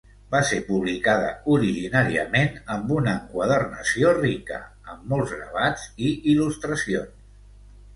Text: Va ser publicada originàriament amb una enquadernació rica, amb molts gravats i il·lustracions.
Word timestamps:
Va 0.35 0.39
ser 0.51 0.57
publicada 0.69 1.27
originàriament 1.57 2.57
amb 2.77 2.95
una 2.97 3.13
enquadernació 3.19 4.17
rica, 4.23 4.61
amb 4.95 5.09
molts 5.15 5.39
gravats 5.39 5.89
i 6.11 6.13
il·lustracions. 6.35 7.19